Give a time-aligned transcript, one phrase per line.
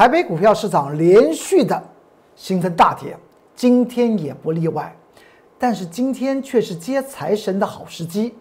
[0.00, 1.78] 台北股票市场连续的
[2.34, 3.14] 形成大跌，
[3.54, 4.96] 今天也不例外。
[5.58, 8.34] 但是今天却是接财神的好时机，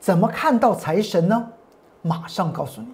[0.00, 1.50] 怎么看到财神呢？
[2.02, 2.88] 马上告诉你。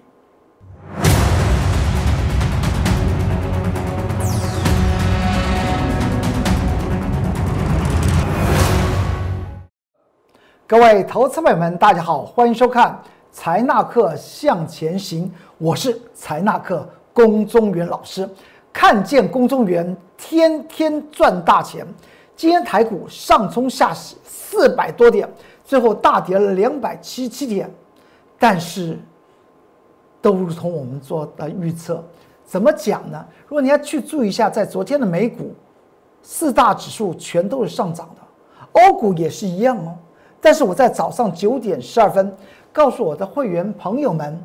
[10.67, 12.91] 各位投资朋友们，大家好，欢迎收看
[13.31, 15.25] 《财纳克向前行》，
[15.57, 18.29] 我是财纳克龚中原老师。
[18.73, 21.87] 看见龚中原天天赚大钱，
[22.35, 25.25] 今天台股上冲下洗四百多点，
[25.63, 27.71] 最后大跌了两百七七点，
[28.37, 28.99] 但是
[30.21, 32.03] 都如同我们做的预测。
[32.43, 33.25] 怎么讲呢？
[33.47, 35.53] 如果你要去注意一下，在昨天的美股
[36.21, 38.21] 四大指数全都是上涨的，
[38.73, 39.95] 欧股也是一样哦。
[40.41, 42.35] 但是我在早上九点十二分
[42.73, 44.37] 告诉我的会员朋友们，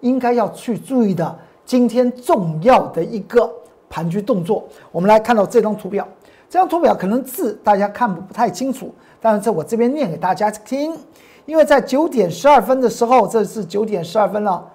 [0.00, 3.52] 应该要去注意的今天重要的一个
[3.90, 4.66] 盘局动作。
[4.90, 6.08] 我们来看到这张图表，
[6.48, 10.98] 这张图表可能字大家看不太清楚，但是在我这边念给大家听。
[11.44, 14.66] 因为在九点十二分的时候，这是九点十二分了，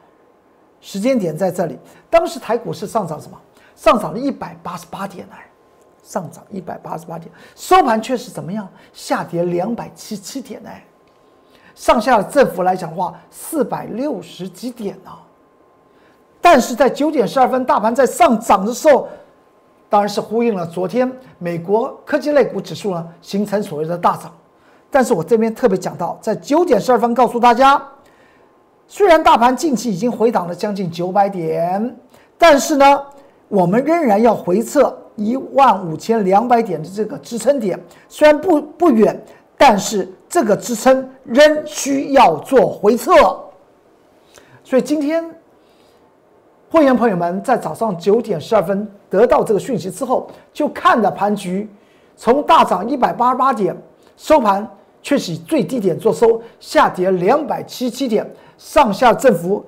[0.81, 1.79] 时间点在这里。
[2.11, 3.35] 当时台股是上涨什么？
[3.75, 5.37] 上涨了一百八十八点来。
[6.03, 8.69] 上涨一百八十八点，收盘却是怎么样？
[8.91, 10.69] 下跌两百七七点呢？
[11.73, 15.09] 上下的振幅来讲的话，四百六十几点呢？
[16.43, 19.07] 但是在九点十二分，大盘在上涨的时候，
[19.87, 24.29] 当然是呼应了昨天美国科技类股指数呢形成所谓的大涨。
[24.91, 27.81] 但是我这边特别讲到，在九点十二分告诉大家，
[28.87, 31.95] 虽然大盘近期已经回档了将近九百点，
[32.37, 33.01] 但是呢，
[33.47, 34.99] 我们仍然要回测。
[35.15, 39.23] 一万五千两百点的这个支撑点虽然不不远，
[39.55, 43.13] 但是这个支撑仍需要做回测。
[44.63, 45.23] 所以今天
[46.73, 51.69] 会员朋友们在早上九点十二分得到这个讯息之后，就看了盘局，
[52.17, 53.77] 从大涨一百八十八点，
[54.17, 54.67] 收盘
[54.99, 59.63] 却以最低点做收，下跌两百七七点，上下振幅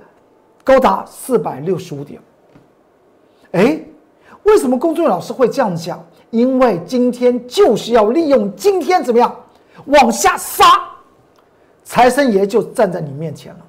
[0.63, 2.19] 高达四百六十五点。
[3.51, 3.79] 哎。
[4.41, 6.03] 为什么公众老师会这样讲？
[6.29, 9.35] 因为今天就是要利用今天怎么样
[9.85, 10.65] 往下杀，
[11.83, 13.59] 财神爷就站在你面前了。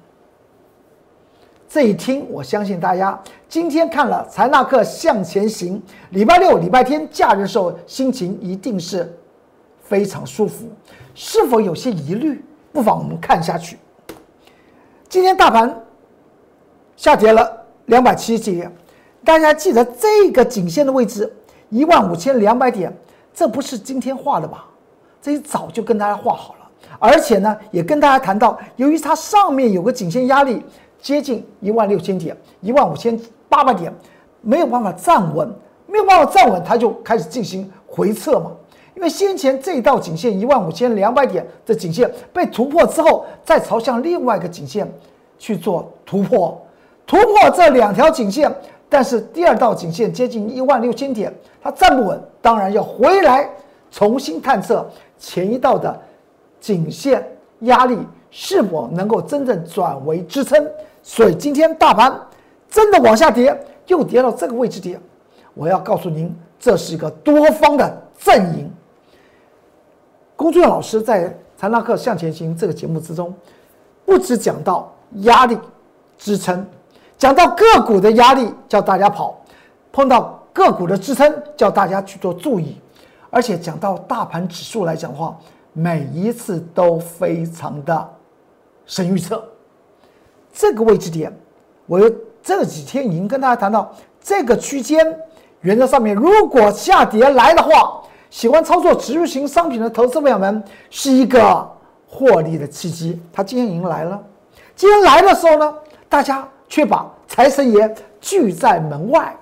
[1.77, 5.79] 这一听，我相信大家今天看了财纳克向前行，
[6.09, 9.15] 礼拜六、礼拜天假日的时候心情一定是
[9.83, 10.65] 非常舒服。
[11.13, 12.43] 是否有些疑虑？
[12.73, 13.77] 不妨我们看下去。
[15.07, 15.79] 今天大盘
[16.95, 17.47] 下跌了
[17.85, 18.75] 两百七十几点。
[19.23, 21.31] 大家记得这个颈线的位置
[21.69, 22.91] 一万五千两百点，
[23.35, 24.65] 这不是今天画的吧？
[25.21, 26.67] 这一早就跟大家画好了，
[26.97, 30.65] 而且呢，也跟大家谈到，由于它上面有个颈线压力
[30.99, 33.93] 接近一万六千点、一万五千八百点，
[34.41, 35.47] 没有办法站稳，
[35.85, 38.51] 没有办法站稳，它就开始进行回撤嘛。
[38.95, 44.91] 因为先前这一道颈线一万五千两百点的颈线被突破之后，再朝向另外一个颈线
[45.37, 46.59] 去做突破，
[47.05, 48.51] 突破这两条颈线。
[48.89, 51.31] 但是第二道颈线接近一万六千点，
[51.61, 53.47] 它站不稳，当然要回来
[53.91, 55.99] 重新探测前一道的
[56.59, 57.23] 颈线
[57.59, 57.99] 压力
[58.29, 60.67] 是否能够真正转为支撑。
[61.03, 62.13] 所以今天大盘
[62.69, 63.57] 真的往下跌，
[63.87, 65.01] 又跌到这个位置点，
[65.53, 68.71] 我要告诉您，这是一个多方的阵营。
[70.35, 73.33] 龚俊老师在《财纳克向前行》这个节目之中，
[74.05, 75.57] 不止讲到压力
[76.17, 76.65] 支撑。
[77.17, 79.33] 讲到个股的压力，叫大家跑；
[79.91, 82.77] 碰到个股的支撑，叫大家去做注意。
[83.31, 85.35] 而且讲到大盘指数来讲话，
[85.73, 88.09] 每一次都非常的
[88.87, 89.47] 神预测。
[90.51, 91.31] 这个位置点，
[91.85, 92.01] 我
[92.41, 95.15] 这几天已经跟大家谈到，这个区间
[95.61, 101.69] 原则上面，如果下跌来的话，喜欢操作指数型商品的投资朋友们，是一个
[102.07, 103.21] 获利的契机。
[103.31, 104.19] 它今天已经来了，
[104.75, 105.75] 今天来的时候呢，
[106.09, 106.47] 大家。
[106.69, 109.33] 却把财神爷拒在门外，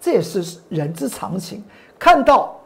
[0.00, 1.62] 这也是人之常情。
[2.00, 2.60] 看到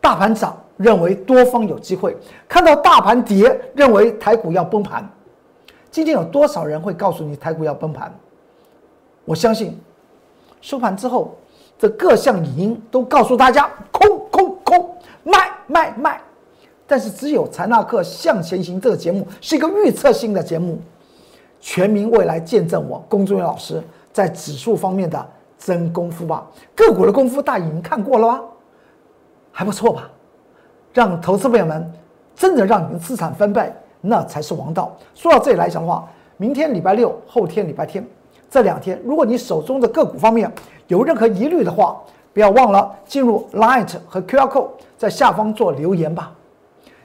[0.00, 2.12] 大盘涨，认为多方有机会；
[2.48, 5.06] 看到大盘跌，认为台股要崩盘。
[5.90, 8.10] 今天有多少人会告诉你台股要崩盘？
[9.26, 9.78] 我相信
[10.62, 11.36] 收盘之后，
[11.78, 16.20] 这各项影音都告诉大家空空空，卖卖卖。
[16.86, 20.78] 但是只有财纳克向前行这个节目是一个预测性的节目。
[21.60, 23.82] 全民未来见证我龚忠元老师
[24.12, 25.28] 在指数方面的
[25.58, 28.40] 真功夫吧，个股的功夫大家已经看过了吗？
[29.50, 30.08] 还不错吧？
[30.92, 31.92] 让投资朋友们
[32.34, 34.96] 真的让你们资产翻倍，那才是王道。
[35.14, 38.06] 说到这里来讲的话，明天礼拜六，后天礼拜天，
[38.50, 40.50] 这两天，如果你手中的个股方面
[40.86, 41.96] 有任何疑虑的话，
[42.32, 46.32] 不要忘了进入 Light 和 QR Code，在下方做留言吧。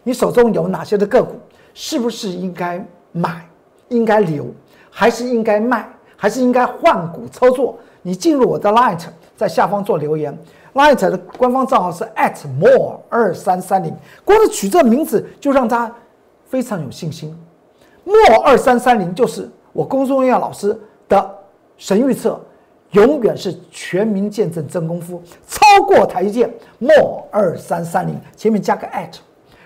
[0.04, 1.34] 你手中有哪些的个股？
[1.74, 3.48] 是不是应该买？
[3.90, 4.46] 应该留？
[4.92, 5.88] 还是应该卖？
[6.16, 7.78] 还是应该换股操作？
[8.02, 9.02] 你进入我的 Light，
[9.36, 10.38] 在下方做留言。
[10.74, 12.04] Light 的官方账号是
[12.60, 15.94] @more 二三三零，光是取这名字就让他
[16.46, 17.38] 非常有信心。
[18.04, 20.78] more 二三三零就是我公孙院老师
[21.08, 21.36] 的
[21.78, 22.40] 神预测，
[22.92, 26.52] 永远是全民见证真功夫，超过台积电。
[26.80, 29.14] more 二三三零前面加个 at。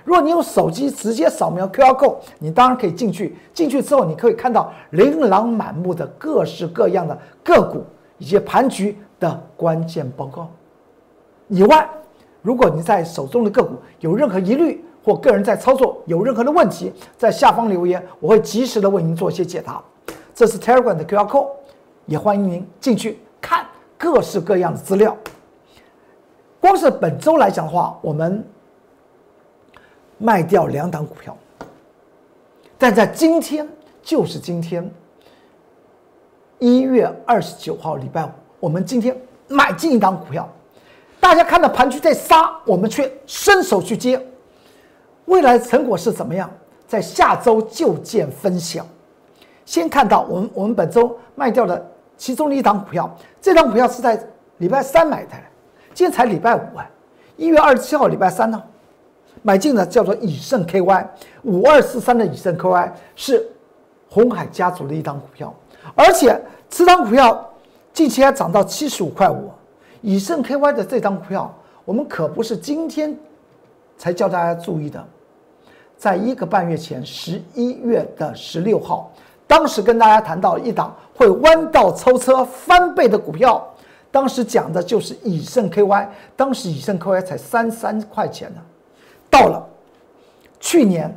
[0.03, 3.37] 如果你用手机直接扫描 QR code，你当然可以进去。
[3.53, 7.83] 进去之后，你可以看到琳琅满目的各式各样的个股
[8.17, 10.49] 以及盘局的关键报告。
[11.47, 11.89] 以外，
[12.41, 19.81] 如果你在手中的个股有任何疑虑，或个人在操作有任何的问题，在下方留言，我会及时的为您做一些解答。
[20.33, 21.49] 这是 Telegram 的 QR code，
[22.05, 23.65] 也欢迎您进去看
[23.97, 25.15] 各式各样的资料。
[26.59, 28.43] 光是本周来讲的话，我们。
[30.19, 31.37] 卖掉两档股票，
[32.75, 33.69] 但在今天，
[34.01, 34.89] 就是今天，
[36.57, 38.29] 一月二十九号礼拜五，
[38.59, 39.15] 我们今天
[39.47, 40.49] 买进一档股票，
[41.19, 44.23] 大家看到盘区在杀，我们却伸手去接，
[45.25, 46.49] 未来成果是怎么样？
[46.87, 48.85] 在下周就见分晓。
[49.65, 51.85] 先看到我们我们本周卖掉的
[52.15, 54.17] 其中的一档股票，这档股票是在
[54.59, 55.31] 礼拜三买的，
[55.93, 56.89] 今天才礼拜五啊，
[57.35, 58.63] 一月二十七号礼拜三呢。
[59.43, 61.05] 买进的叫做以盛 KY
[61.43, 63.47] 五二四三的以盛 KY 是
[64.09, 65.53] 红海家族的一档股票，
[65.93, 67.53] 而且此档股票
[67.93, 69.51] 近期还涨到七十五块五。
[70.07, 73.13] 以盛 KY 的这张股票，我们可不是今天
[73.97, 75.05] 才叫大家注意的，
[75.97, 79.11] 在一个半月前，十一月的十六号，
[79.45, 83.67] 当时跟大家谈到一档会弯道超车翻倍的股票，
[84.09, 86.07] 当时讲的就是以盛 KY，
[86.37, 88.61] 当时以盛 KY 才三三块钱呢。
[89.29, 89.61] 到了
[90.57, 91.13] 去年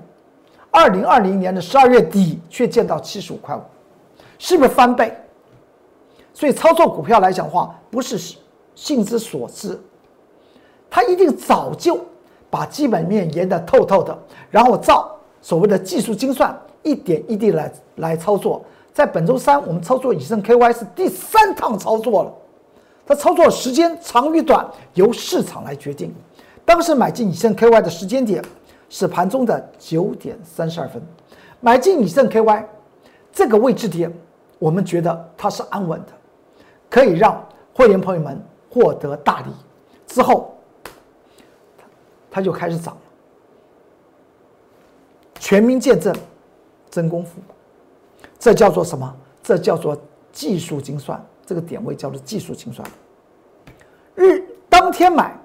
[0.73, 3.61] 二零二零年的十二月底，却见到七十五块五，
[4.37, 5.17] 是不是翻倍？
[6.35, 8.37] 所以操作股票来讲的话，不是
[8.75, 9.79] 性之所至，
[10.89, 11.99] 他一定早就
[12.49, 14.17] 把基本面研得透透的，
[14.51, 18.65] 然后照所谓的技术精算，一点一滴来来操作。
[18.93, 22.33] 在本周三，我们操作以盛 KY 是第三趟操作了，
[23.07, 26.13] 它操作时间长与短由市场来决定。
[26.65, 28.45] 当时买进以盛 KY 的时间点
[28.89, 31.01] 是盘中的九点三十二分，
[31.61, 32.65] 买进以盛 KY
[33.33, 34.13] 这个位置点，
[34.59, 36.13] 我们觉得它是安稳的，
[36.89, 38.41] 可以让会员朋友们
[38.71, 39.47] 获得大利。
[40.07, 40.57] 之后，
[42.31, 43.01] 它就开始涨了。
[45.39, 46.15] 全民见证
[46.91, 47.41] 真功夫，
[48.39, 49.17] 这叫做什么？
[49.43, 50.01] 这叫做
[50.33, 51.23] 技术精算。
[51.45, 52.89] 这个点位叫做技术精算。
[54.15, 55.37] 日当天买。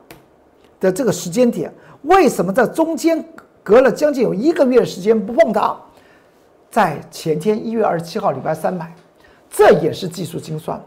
[0.77, 1.73] 的这个时间点，
[2.03, 3.23] 为什么在中间
[3.63, 5.75] 隔了将近有一个月时间不碰它？
[6.69, 8.93] 在前天一月二十七号礼拜三买，
[9.49, 10.79] 这也是技术精算。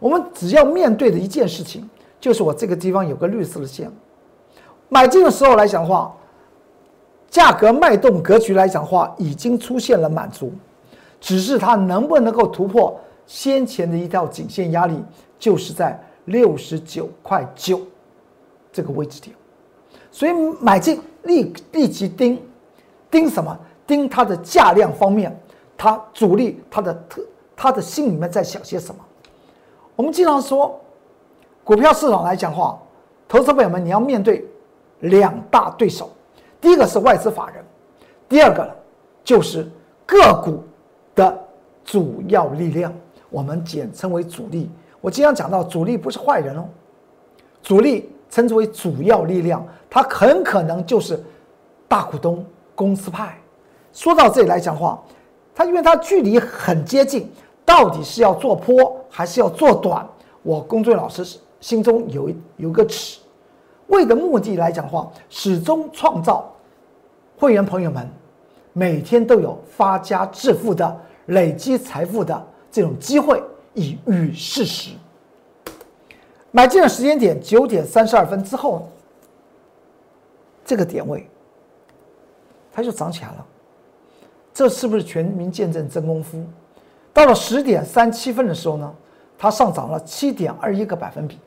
[0.00, 1.88] 我们只要面对的一件事情，
[2.20, 3.90] 就是我这个地方有个绿色的线，
[4.88, 6.14] 买进的时候来讲的话，
[7.30, 10.52] 价格脉动格局来讲的话，已经出现了满足，
[11.20, 15.02] 只是它能不能够突破先前的一条颈线压力，
[15.38, 17.80] 就是在六十九块九。
[18.72, 19.32] 这个位置点，
[20.10, 22.42] 所以买进立立即盯，
[23.08, 23.56] 盯什么？
[23.86, 25.40] 盯它的价量方面，
[25.76, 27.22] 它主力它的特，
[27.54, 29.00] 它的心里面在想些什么？
[29.96, 30.80] 我们经常说，
[31.62, 32.78] 股票市场来讲话，
[33.28, 34.44] 投资朋友们你要面对
[35.00, 36.10] 两大对手，
[36.60, 37.64] 第一个是外资法人，
[38.28, 38.68] 第二个
[39.22, 39.68] 就是
[40.06, 40.62] 个股
[41.14, 41.36] 的
[41.84, 42.92] 主要力量，
[43.30, 44.70] 我们简称为主力。
[45.00, 46.64] 我经常讲到，主力不是坏人哦，
[47.62, 48.10] 主力。
[48.30, 51.22] 称之为主要力量，它很可能就是
[51.86, 53.38] 大股东公司派。
[53.92, 55.00] 说到这里来讲话，
[55.54, 57.30] 它因为它距离很接近，
[57.64, 60.06] 到底是要做坡还是要做短？
[60.42, 63.20] 我工作老师心中有有个尺，
[63.86, 66.52] 为的目的来讲话，始终创造
[67.38, 68.06] 会员朋友们
[68.72, 73.42] 每天都有发家致富的、累积财富的这种机会，
[73.72, 74.90] 以与事实。
[76.50, 78.86] 买进的时间点九点三十二分之后，
[80.64, 81.28] 这个点位，
[82.70, 83.46] 它就涨起来了。
[84.52, 86.44] 这是不是全民见证真功夫？
[87.14, 88.94] 到了十点三七分的时候呢，
[89.38, 91.38] 它上涨了七点二一个百分比。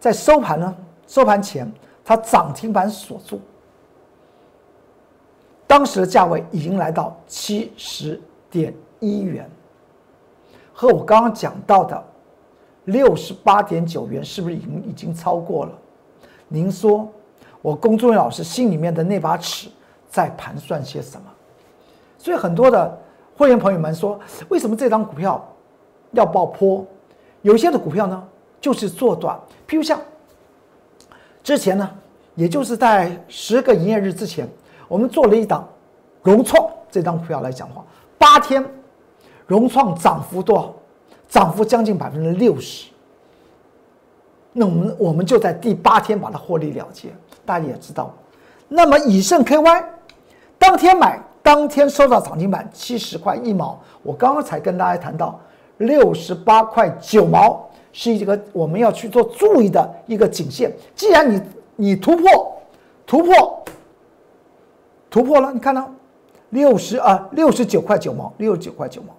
[0.00, 0.74] 在收盘呢，
[1.06, 1.70] 收盘前
[2.02, 3.38] 它涨停板锁住，
[5.66, 8.20] 当时的价位已经来到七十
[8.50, 9.48] 点一元。
[10.72, 12.02] 和我刚刚讲到的
[12.86, 15.72] 六十八点九元是不是已经已经超过了？
[16.48, 17.08] 您说
[17.60, 19.68] 我龚忠元老师心里面的那把尺
[20.08, 21.26] 在盘算些什么？
[22.18, 22.98] 所以很多的
[23.42, 24.20] 会员朋友们说，
[24.50, 25.44] 为什么这张股票
[26.12, 26.86] 要爆破？
[27.40, 28.22] 有些的股票呢，
[28.60, 30.00] 就是做短，譬如像
[31.42, 31.90] 之前呢，
[32.36, 34.48] 也就是在十个营业日之前，
[34.86, 35.68] 我们做了一档
[36.22, 37.84] 融创这张股票来讲的话，
[38.16, 38.64] 八天
[39.44, 40.72] 融创涨幅多少？
[41.28, 42.92] 涨幅将近百分之六十。
[44.52, 47.08] 那我们我们就在第八天把它获利了结，
[47.44, 48.14] 大家也知道。
[48.68, 49.84] 那么以盛 KY
[50.58, 53.78] 当天买，当天收到涨停板七十块一毛。
[54.02, 55.38] 我刚刚才跟大家谈到
[55.78, 60.72] 六十八块九毛是一个我们要去做注意的一个颈线。
[60.94, 61.42] 既然你
[61.76, 62.56] 你突破
[63.06, 63.64] 突破
[65.10, 65.90] 突破了，你看到
[66.50, 69.14] 六十啊六十九块九毛，六十九块九毛。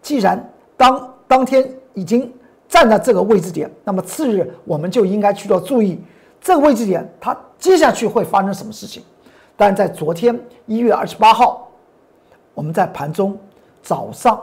[0.00, 2.32] 既然当当天已经。
[2.68, 6.00] 站在这个位置点，那么次日我们就应该去做注意
[6.40, 9.02] 这个位置点，它接下去会发生什么事情？
[9.56, 11.70] 但在昨天一月二十八号，
[12.54, 13.38] 我们在盘中
[13.82, 14.40] 早上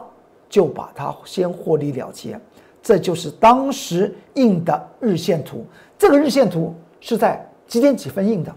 [0.49, 2.39] 就把它先获利了结，
[2.81, 5.65] 这就是当时印的日线图。
[5.97, 8.53] 这个日线图是在几点几分印的？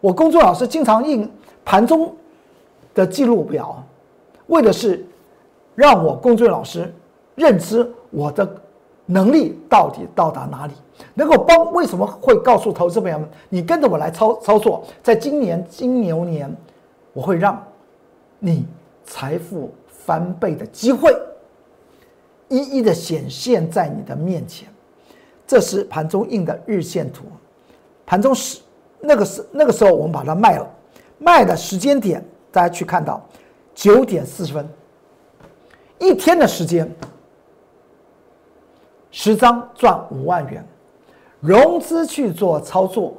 [0.00, 1.30] 我工作老师经常印
[1.64, 2.14] 盘中
[2.94, 3.84] 的记录表，
[4.46, 5.04] 为的是
[5.74, 6.92] 让我工作老师
[7.34, 8.60] 认知我的。
[9.06, 10.72] 能力到底到达哪里？
[11.14, 11.72] 能够帮？
[11.72, 14.84] 为什么会告诉投资朋友们，你跟着我来操操作？
[15.02, 16.54] 在今年金牛年，
[17.12, 17.60] 我会让
[18.38, 18.64] 你
[19.04, 21.12] 财富翻倍的机会
[22.48, 24.68] 一一的显现在你的面前。
[25.46, 27.24] 这是盘中印的日线图，
[28.06, 28.60] 盘中是
[29.00, 30.70] 那个是那个时候我们把它卖了，
[31.18, 33.20] 卖的时间点大家去看到
[33.74, 34.66] 九点四十分，
[35.98, 36.88] 一天的时间。
[39.12, 40.66] 十张赚五万元，
[41.38, 43.14] 融资去做操作，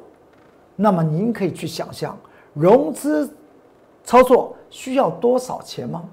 [0.74, 2.18] 那么您可以去想象，
[2.52, 3.32] 融资
[4.02, 6.04] 操作需要多少钱吗？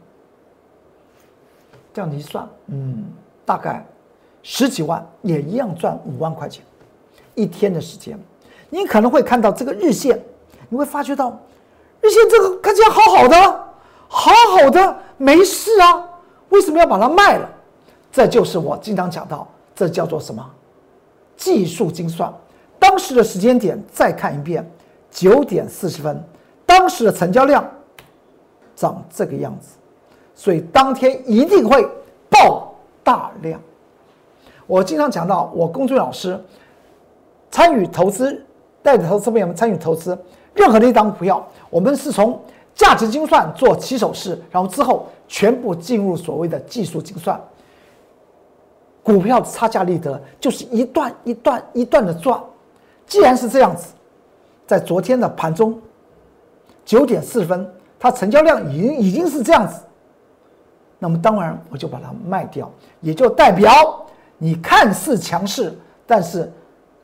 [1.91, 3.03] 这样一算，嗯，
[3.43, 3.83] 大概
[4.43, 6.63] 十几万也一样赚五万块钱，
[7.33, 8.17] 一天的时间，
[8.69, 10.21] 您可能会看到这个日线，
[10.69, 11.37] 你会发觉到
[12.01, 13.35] 日线这个看起来好好的，
[14.07, 16.07] 好好的，没事啊，
[16.49, 17.49] 为什么要把它卖了？
[18.11, 19.47] 这就是我经常讲到。
[19.75, 20.47] 这叫做什么？
[21.35, 22.31] 技术精算。
[22.77, 24.69] 当时的时间点再看一遍，
[25.09, 26.23] 九点四十分，
[26.65, 27.63] 当时的成交量
[28.75, 29.77] 长这个样子，
[30.35, 31.87] 所以当天一定会
[32.29, 32.73] 爆
[33.03, 33.59] 大量。
[34.67, 36.39] 我经常讲到，我公众老师
[37.49, 38.43] 参与投资，
[38.81, 40.17] 带着投资朋友们参与投资
[40.53, 42.39] 任何的一张股票，我们是从
[42.73, 47.39] 价值精算做起手式，然后之后全部进入所谓的技术精算。
[49.03, 52.41] 股票的差价利得就是一段一段一段的赚。
[53.07, 53.93] 既然是这样子，
[54.65, 55.77] 在昨天的盘中
[56.85, 59.81] 九点四十分，它成交量已经已经是这样子，
[60.97, 64.05] 那么当然我就把它卖掉，也就代表
[64.37, 66.49] 你看似强势，但是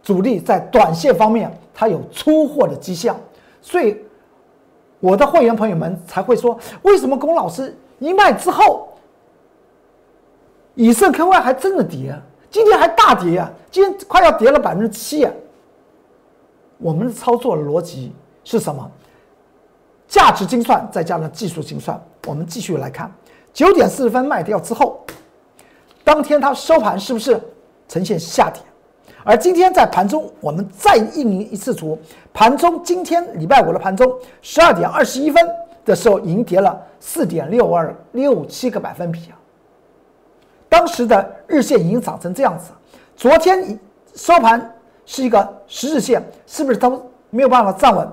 [0.01, 3.19] 主力在短线方面它有出货的迹象，
[3.61, 3.97] 所以
[4.99, 8.87] 我的会员朋友们才会说，为什么龚老师一卖之后？
[10.77, 12.15] 以盛 KY 还真的跌，
[12.51, 13.51] 今天还大跌啊！
[13.71, 15.33] 今天快要跌了百分之七啊！
[16.77, 18.89] 我们的操作逻辑是什么？
[20.07, 21.99] 价值精算再加上技术精算。
[22.27, 23.11] 我们继续来看，
[23.51, 25.03] 九点四十分卖掉之后，
[26.03, 27.41] 当天它收盘是不是
[27.87, 28.61] 呈现下跌？
[29.23, 31.97] 而今天在盘中，我们再印一次图，
[32.31, 35.43] 盘中今天礼拜五的盘中，十二点二十一分
[35.83, 39.36] 的时候，已经跌了四点六二六七个百分比啊！
[40.69, 42.71] 当时的日线已经涨成这样子，
[43.15, 43.79] 昨天
[44.15, 48.07] 收盘是一个十日线，是不是都没有办法站稳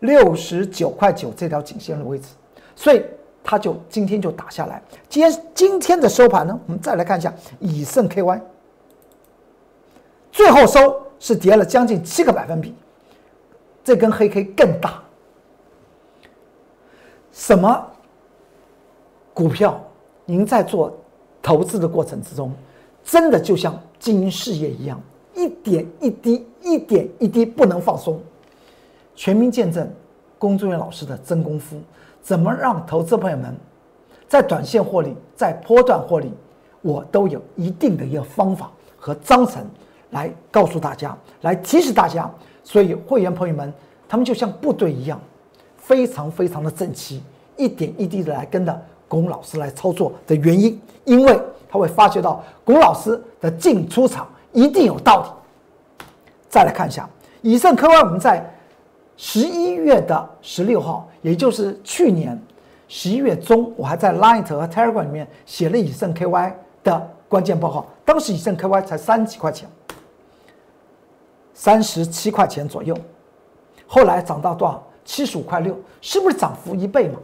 [0.00, 2.28] 六十九块九这条颈线的位置？
[2.74, 3.04] 所以
[3.44, 4.82] 它就今天就打下来。
[5.08, 8.40] 今天今天的收盘呢，我们再来看一下以盛 KY，
[10.32, 12.74] 最后收是跌了将近七个百分比，
[13.84, 15.02] 这根黑 K 更大。
[17.32, 17.86] 什么
[19.34, 19.80] 股票？
[20.24, 20.96] 您在做？
[21.42, 22.52] 投资的过程之中，
[23.02, 25.00] 真的就像经营事业一样，
[25.34, 28.20] 一点一滴，一点一滴不能放松。
[29.16, 29.90] 全民见证
[30.38, 31.76] 龚忠元老师的真功夫，
[32.22, 33.54] 怎么让投资朋友们
[34.28, 36.32] 在短线获利，在波段获利，
[36.82, 39.64] 我都有一定的一个方法和章程
[40.10, 42.30] 来告诉大家，来提示大家。
[42.62, 43.72] 所以会员朋友们，
[44.08, 45.20] 他们就像部队一样，
[45.76, 47.22] 非常非常的整齐，
[47.56, 48.82] 一点一滴的来跟着。
[49.10, 51.36] 龚老师来操作的原因，因为
[51.68, 56.06] 他会发觉到龚老师的进出场一定有道理。
[56.48, 57.10] 再来看一下
[57.42, 58.48] 以盛科 Y，我们在
[59.16, 62.40] 十一月的十六号，也就是去年
[62.86, 66.52] 十一月中，我还在 Line 和 Telegram 里面写了以盛 KY
[66.84, 67.84] 的关键报告。
[68.04, 69.68] 当时以盛 KY 才三十几块钱，
[71.52, 72.96] 三十七块钱左右，
[73.88, 74.80] 后来涨到多少？
[75.04, 77.18] 七十五块六，是不是涨幅一倍嘛？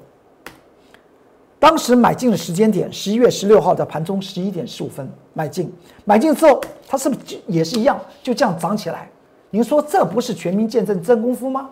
[1.66, 5.68] 当时买进的时间点，十一月十六号的盘中十一点十五分买进，
[6.04, 9.10] 买进之后，它是不是也是一样，就这样涨起来？
[9.50, 11.68] 您说这不是全民见证真功夫吗？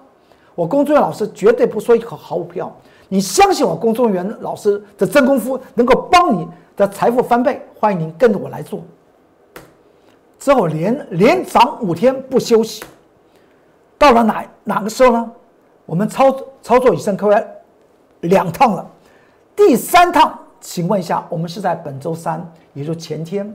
[0.57, 2.77] 我龚忠元老师绝对不说一口好股票，
[3.09, 8.83] 你相信我龚忠元老师的真功夫能够帮你的财富翻倍，欢迎您跟着我来做。
[10.41, 12.83] 之后连连涨五天不休息，
[13.97, 15.31] 到了哪哪个时候呢？
[15.87, 17.47] 我们操操作以上科位
[18.23, 18.91] 两趟了，
[19.57, 23.55] 第三趟，请问一下，我们是在本周三，也就前天，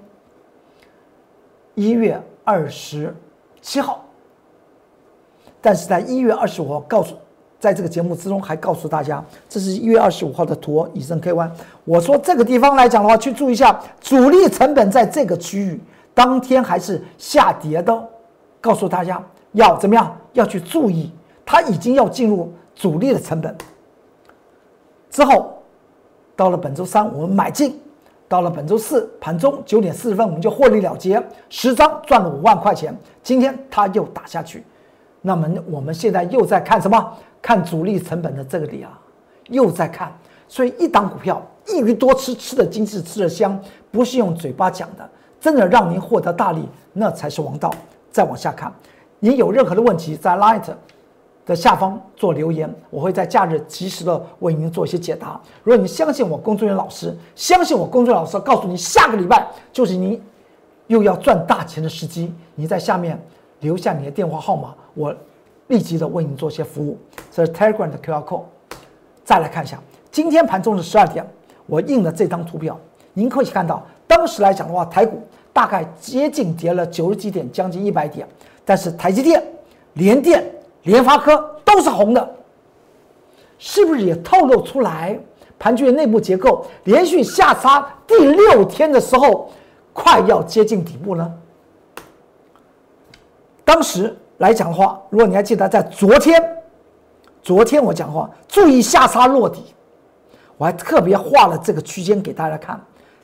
[1.76, 3.16] 一月二十
[3.62, 4.06] 七号。
[5.62, 7.16] 但是在一月二十五号，告诉
[7.60, 11.52] 在这个节目之中还告诉大家，这是一月二十五号的图，以升 K 弯。
[11.84, 15.82] 我说这个地方来讲的话，去注意一下，主力成本在这个区域
[16.14, 18.10] 当天还是下跌的，
[18.62, 21.12] 告诉大家要怎么样，要去注意。
[21.46, 23.58] 它已经要进入主力的成本，
[25.10, 25.59] 之后
[26.40, 27.78] 到了本周三我们买进，
[28.26, 32.98] 到了本周四盘中九点四十分我们就获利了结，十张赚了五万块钱。
[33.22, 34.64] 今天它又打下去，
[35.22, 37.14] 那么我们现在又在看什么？
[37.42, 38.98] 看主力成本的这个里啊，
[39.50, 40.18] 又在看。
[40.48, 45.10] 所以一档股票一鱼多吃，吃的精致，吃的香，不是用嘴巴讲的，
[45.42, 47.70] 真的让您获得大利，那才是王道。
[48.12, 48.72] 再往下看，
[49.20, 50.64] 您有任何的问题在 Light。
[51.50, 55.42] 的下方做留言，我会在假日及时的为您做一些解答。
[55.64, 60.22] 如果你相信我工作人员老师，相信我工作人员老师，告诉你下个礼拜就是你
[60.86, 62.32] 又要赚大钱的时机。
[62.54, 63.20] 你在下面
[63.62, 65.12] 留下你的电话号码，我
[65.70, 66.96] 立即的为你做些服务。
[67.32, 68.44] 这是 Telegram 的 QR code。
[69.24, 69.82] 再来看一下，
[70.12, 71.28] 今天盘中的十二点，
[71.66, 72.80] 我印了这张图表，
[73.16, 75.20] 您可以看到，当时来讲的话，台股
[75.52, 78.28] 大概接近跌了九十几点，将近一百点，
[78.64, 79.44] 但是台积电、
[79.94, 80.46] 联电。
[80.90, 82.36] 联发科都是红的，
[83.58, 85.20] 是不是也透露出来
[85.58, 89.52] 盘局的内部结构连续下杀第六天的时候，
[89.94, 91.34] 快要接近底部呢？
[93.64, 96.42] 当时来讲的话，如果你还记得在昨天，
[97.44, 99.76] 昨天我讲话注意下杀落底，
[100.58, 102.80] 我还特别画了这个区间给大家看。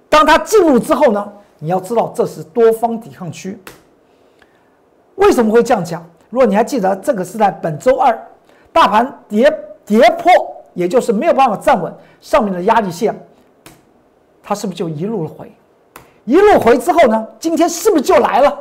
[0.08, 3.60] 当它进入之后呢，你要知道这是多方抵抗区。
[5.15, 6.06] 为什么会这样讲？
[6.35, 8.13] 如果你还记得，这个是在本周二，
[8.73, 9.49] 大盘跌
[9.85, 10.29] 跌破，
[10.73, 13.17] 也就是没有办法站稳上面的压力线，
[14.43, 15.49] 它是不是就一路回？
[16.25, 17.25] 一路回之后呢？
[17.39, 18.53] 今天是不是就来了？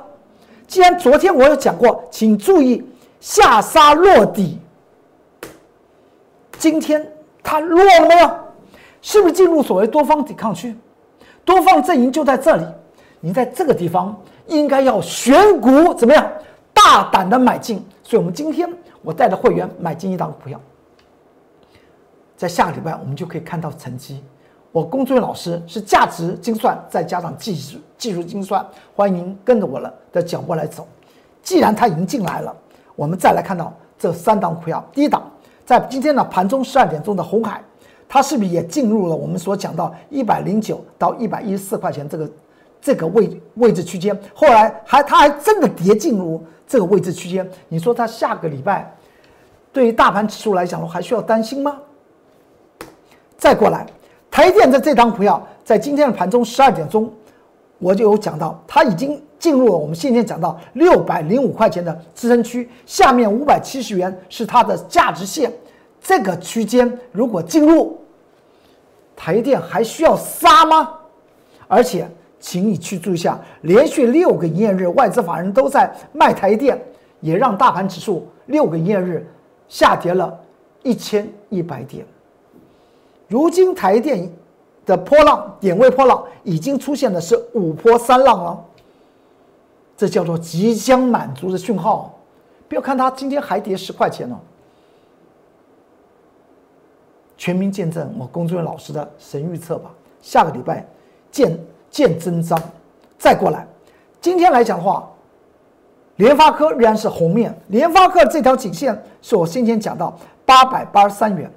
[0.69, 4.61] 既然昨天我有讲过，请注意下杀落底。
[6.57, 7.05] 今天
[7.43, 8.31] 它落了没有？
[9.03, 10.77] 是不是进入所谓多方抵抗区？
[11.45, 12.65] 多方阵营就在这里，
[13.19, 16.25] 你在这个地方应该要选股，怎么样？
[16.95, 20.61] 大胆的买进，所以我们今天我带着会员买进一档股票，
[22.37, 24.23] 在下个礼拜我们就可以看到成绩。
[24.71, 30.87] 我龚作人老师是价值精算再加上技术技术精算，欢迎您跟着我了的脚步来走。
[31.43, 32.55] 既然他已经进来了，
[32.95, 34.85] 我们再来看到这三档股票。
[34.93, 35.29] 第一档
[35.67, 37.61] 在今天的盘中十二点钟的红海，
[38.09, 42.31] 它是不是也进入了我们所讲到一百零九到一百一十四块钱这个
[42.85, 44.15] 这个位位置区间？
[44.35, 46.45] 后来还它还真的跌进入。
[46.67, 48.91] 这个位置区间，你说它下个礼拜
[49.71, 51.79] 对于大盘指数来讲，还需要担心吗？
[53.37, 53.87] 再过来，
[54.31, 57.13] 台电的这张股票在今天的盘中十二点钟，
[57.79, 65.53] 我就有讲到，它已经进入了我们先前讲到六百零五块钱的支撑区，下面五百七十元是它的价值线。
[66.03, 68.01] 这个区间如果进入，
[69.15, 70.95] 台电还需要杀吗？
[71.69, 72.09] 而且。
[72.45, 76.79] 请你去注意下，连续六个营业日，外资法人都在卖台电，
[77.21, 79.27] 也让大盘指数六个营业日
[79.67, 80.39] 下跌了
[80.83, 82.05] 一千一百点。
[83.29, 84.31] 如今台电
[84.85, 88.65] 的波浪点位波浪已经出现的是五波三浪了，
[89.97, 92.15] 这叫做即将满足的讯号。
[92.69, 94.39] 不要看它今天还跌十块钱呢。
[97.39, 100.87] 全民见证我工作人员老师的神预测吧，下个礼拜
[101.33, 101.59] 见。
[101.95, 102.61] 见真章，
[103.17, 103.65] 再过来，
[104.21, 105.09] 今天来讲的话，
[106.17, 107.57] 联发科仍然是红面。
[107.69, 111.49] 联发科这条颈线是我先前讲到八百八十三元，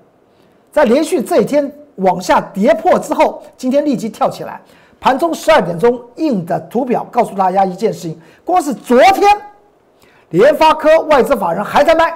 [0.72, 4.62] 在连续这一天往下跌破之后，今天立即跳起来，
[5.00, 9.28] 盘中十二点钟印的图表告诉大家一件事情：光是昨天，
[10.30, 12.14] 联发科外资法人还在卖，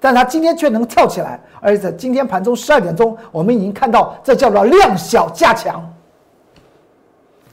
[0.00, 5.86] 但他今天却能跳起来，而且今天盘中十二点钟，我们已经看到这叫做量小价强，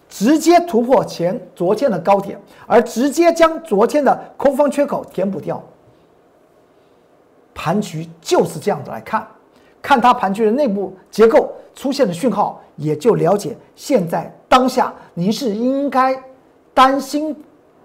[0.09, 5.63] 直接突破前昨天的高点，而直接将昨天的空方缺口填补掉。
[7.53, 9.27] 盘局就是这样子来看，
[9.81, 12.61] 看它盘局的内部结构出现的讯号。
[12.79, 16.15] 也就了解现在当下，您是应该
[16.75, 17.35] 担心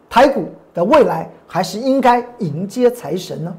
[0.07, 3.57] 台股的未来，还是应该迎接财神呢？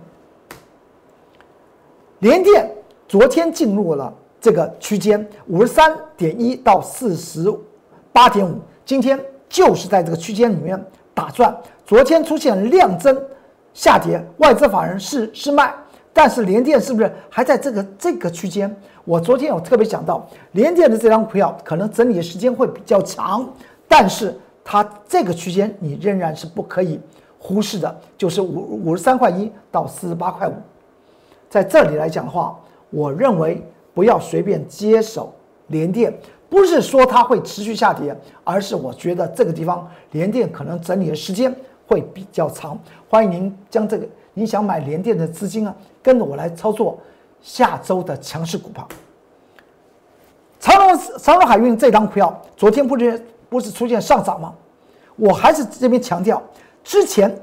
[2.19, 2.71] 联电
[3.08, 7.49] 昨天进入了这个区间五十三点一到四十
[8.13, 10.82] 八点五，今天就是在这个区间里面
[11.15, 11.54] 打转。
[11.84, 13.19] 昨天出现量增
[13.73, 15.73] 下跌，外资法人是是卖，
[16.13, 18.73] 但是联电是不是还在这个这个区间？
[19.04, 23.52] 我昨天有特别讲到，联电的这张股票可能整理的时间会比较长，
[23.88, 26.99] 但是它这个区间你仍然是不可以
[27.39, 30.54] 忽视的，就是五五十三块一到四十八块五，
[31.49, 32.58] 在这里来讲的话，
[32.91, 33.62] 我认为
[33.93, 35.34] 不要随便接手
[35.67, 36.13] 联电，
[36.53, 41.51] 不是说它会持续下跌，而是我觉得这个地方联电可能整理的时间
[41.87, 42.77] 会比较长。
[43.09, 46.95] 欢迎您将这个你想买联电的资金啊，跟着我来操作。
[47.41, 48.87] 下周的强势股票，
[50.59, 54.53] 长荣长荣海运这张股票，昨天不是不是出现上涨吗？
[55.15, 56.41] 我还是这边强调，
[56.83, 57.35] 之前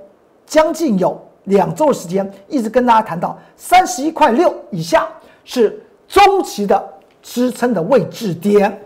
[0.46, 5.06] 将近有两周的时间，一直跟大家谈到三十一块六以下
[5.44, 6.88] 是中期的
[7.20, 8.80] 支撑的位置点，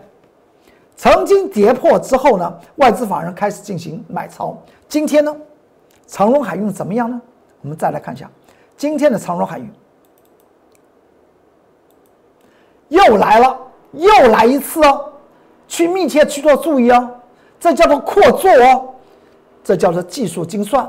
[0.95, 4.57] 曾经跌破之后呢，外资法人开始进行买超。
[4.87, 5.35] 今天呢，
[6.07, 7.21] 长荣海运怎么样呢？
[7.61, 8.29] 我们再来看一下
[8.77, 9.69] 今天的长荣海运。
[12.89, 13.57] 又来了，
[13.93, 15.11] 又来一次哦，
[15.67, 17.09] 去密切去做注意哦，
[17.59, 18.93] 这叫做扩做哦，
[19.63, 20.87] 这叫做技术精算。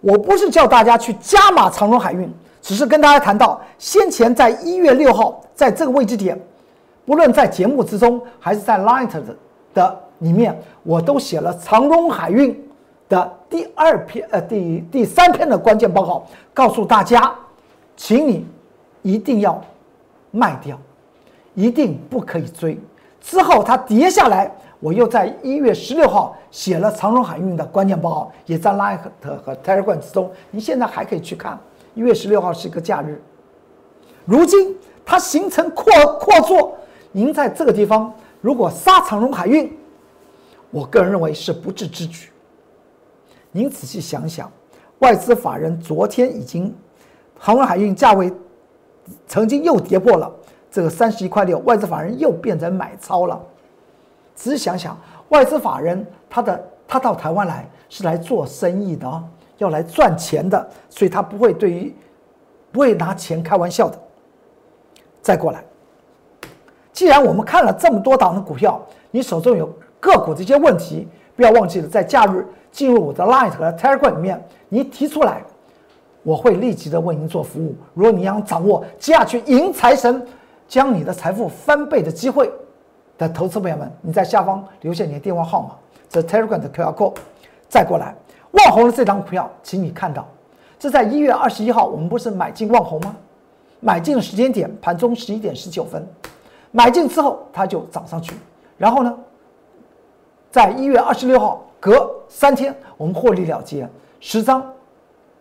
[0.00, 2.28] 我不是叫大家去加码长荣海运，
[2.60, 6.38] 只是跟大家谈到，先前在一月六号在这个位置点，
[7.04, 9.36] 不论在节目之中还是在 Light 的
[9.74, 12.58] 的里面，我都写了长荣海运
[13.08, 17.34] 的第二篇呃第第三篇的关键报告，告诉大家，
[17.96, 18.46] 请你
[19.02, 19.62] 一定要。
[20.34, 20.78] 卖掉，
[21.52, 22.80] 一定不可以追。
[23.20, 28.96] 之后它跌下来，我又在一月十六号写了长荣海运的关键报告，也在 Line
[29.44, 30.32] 和 Telegram 之中。
[30.50, 31.60] 你现在还可以去看。
[31.92, 33.20] 一月十六号是一个假日。
[34.24, 36.78] 如今它形成扩扩做，
[37.12, 39.72] 您在这个地方如果杀长荣海运，
[40.70, 42.30] 我个人认为是不智之举。
[43.50, 44.50] 您仔细想想，
[44.98, 46.74] 外资法人昨天已经
[47.40, 48.32] 长荣海运价位。
[49.26, 50.32] 曾经又跌破了
[50.70, 53.38] 这个三十一块六，外资法人又变成买超了。
[54.34, 54.96] 仔细想想，
[55.30, 59.22] 外资法人他的他到台湾来是来做生意的啊，
[59.58, 61.92] 要来赚钱的，所以他不会对于
[62.70, 64.00] 不会拿钱开玩笑的。
[65.20, 65.64] 再过来，
[66.92, 75.42] 既然我们看了这么多档的股票，你手中有个股这些问题，不要忘记了在假日进入我的 Light 和 Telegram 里面，你提出来。
[76.24, 77.74] 我会立即的为您做服务。
[77.94, 80.24] 如果你想掌握接下去迎财神、
[80.68, 82.48] 将你的财富翻倍的机会
[83.18, 85.70] 的投资朋友们，你在下方留下你的电话号码，
[86.08, 87.14] 这 Telegram 的 QR code。
[87.68, 88.14] 再过来，
[88.52, 90.24] 万红的这张股票，请你看到，
[90.78, 93.16] 这在一月二十一号，我们不是买进万红吗？
[93.80, 96.06] 买进的时间点盘中十一点十九分，
[96.72, 98.34] 买进之后它就涨上去，
[98.76, 99.14] 然后呢，
[100.50, 104.64] 在一月二十六号隔三天，我们获利了结十张。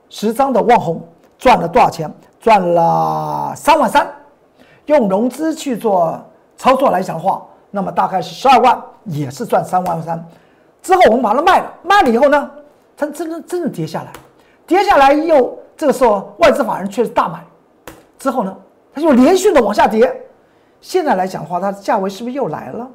[0.10, 1.02] 十张的旺红
[1.38, 2.14] 赚了多少钱？
[2.38, 4.06] 赚了三万三，
[4.88, 6.20] 用融资去做
[6.58, 10.22] 操作来讲的话，那么大概是十二万，也是赚三万三。
[10.82, 12.52] 之后我们把它卖了，卖了以后呢，
[12.98, 14.12] 它真的真的跌下来，
[14.68, 17.42] 跌下来又这个时候外资法人却是大买，
[18.20, 18.54] 之后呢，
[18.94, 20.14] 它就连续的往下跌。
[20.82, 22.90] 现在来讲的话，它的价位是不是又来了？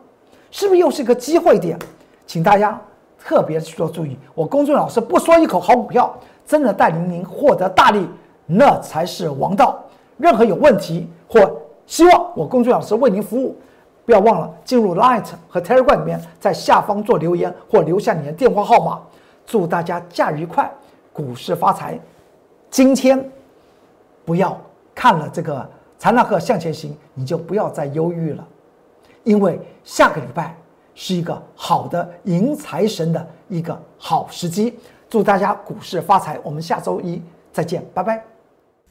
[0.51, 1.79] 是不是又是一个机会点？
[2.27, 2.79] 请大家
[3.19, 4.19] 特别去做注意。
[4.35, 6.15] 我公众老师不说一口好股票。
[6.47, 8.09] 真的带领您获得大利，
[8.47, 9.83] 那才是王道。
[10.17, 11.41] 任何有问题或
[11.89, 13.57] 希望我工作老师为您服务，
[14.05, 19.01] 不要忘了进入 Light 和 Telegram 里面，在下方做留言或留下你的电话号码。
[19.45, 20.71] 祝大家假愉快，
[21.13, 21.99] 股市发财。
[22.71, 23.29] 今天
[24.25, 24.57] 不要
[24.95, 25.69] 看了这个
[25.99, 28.47] 财纳克向前行，你就不要再忧郁了，
[29.25, 30.57] 因为下个礼拜
[30.95, 34.79] 是一个好的迎财神的一个好时机。
[35.09, 36.39] 祝大家股市发财！
[36.43, 38.23] 我们下周一再见，拜拜。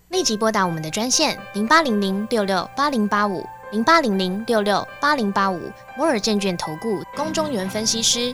[0.09, 3.43] 立即拨打我们的专线零八零零六六八零八五。
[3.71, 5.59] 零八零零六六八零八五
[5.97, 8.33] 摩尔证券投顾龚中原分析师。